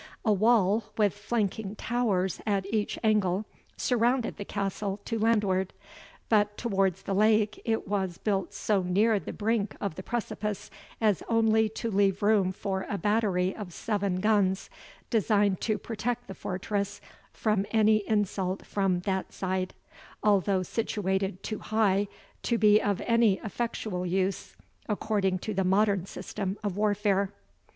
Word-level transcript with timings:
A 0.25 0.33
wall, 0.33 0.85
with 0.97 1.13
flanking 1.13 1.75
towers 1.75 2.41
at 2.47 2.65
each 2.73 2.97
angle, 3.03 3.45
surrounded 3.77 4.37
the 4.37 4.43
castle 4.45 4.99
to 5.05 5.19
landward; 5.19 5.73
but, 6.27 6.57
towards 6.57 7.03
the 7.03 7.13
lake, 7.13 7.61
it 7.65 7.87
was 7.87 8.17
built 8.17 8.51
so 8.51 8.81
near 8.81 9.19
the 9.19 9.31
brink 9.31 9.75
of 9.79 9.93
the 9.93 10.01
precipice 10.01 10.71
as 10.99 11.21
only 11.29 11.69
to 11.69 11.91
leave 11.91 12.23
room 12.23 12.51
for 12.51 12.87
a 12.89 12.97
battery 12.97 13.55
of 13.55 13.71
seven 13.75 14.21
guns, 14.21 14.71
designed 15.11 15.61
to 15.61 15.77
protect 15.77 16.25
the 16.25 16.33
fortress 16.33 16.99
from 17.31 17.67
any 17.69 17.97
insult 18.07 18.65
from 18.65 19.01
that 19.01 19.31
side, 19.31 19.75
although 20.23 20.63
situated 20.63 21.43
too 21.43 21.59
high 21.59 22.07
to 22.41 22.57
be 22.57 22.81
of 22.81 23.01
any 23.05 23.37
effectual 23.43 24.03
use 24.03 24.55
according 24.89 25.37
to 25.37 25.53
the 25.53 25.63
modern 25.63 26.07
system 26.07 26.57
of 26.63 26.75
warfare. 26.75 27.31